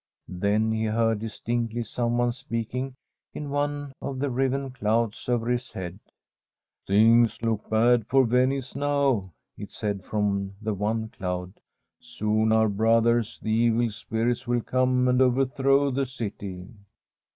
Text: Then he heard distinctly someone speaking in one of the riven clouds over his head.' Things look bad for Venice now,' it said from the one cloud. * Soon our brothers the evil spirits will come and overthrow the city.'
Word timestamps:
Then 0.27 0.71
he 0.71 0.85
heard 0.85 1.19
distinctly 1.19 1.83
someone 1.83 2.31
speaking 2.31 2.95
in 3.35 3.51
one 3.51 3.93
of 4.01 4.17
the 4.17 4.31
riven 4.31 4.71
clouds 4.71 5.29
over 5.29 5.47
his 5.47 5.71
head.' 5.71 5.99
Things 6.87 7.39
look 7.43 7.69
bad 7.69 8.07
for 8.07 8.25
Venice 8.25 8.75
now,' 8.75 9.31
it 9.59 9.71
said 9.71 10.03
from 10.03 10.55
the 10.59 10.73
one 10.73 11.09
cloud. 11.09 11.53
* 11.85 11.99
Soon 11.99 12.51
our 12.51 12.67
brothers 12.67 13.37
the 13.43 13.51
evil 13.51 13.91
spirits 13.91 14.47
will 14.47 14.61
come 14.61 15.07
and 15.07 15.21
overthrow 15.21 15.91
the 15.91 16.07
city.' 16.07 16.67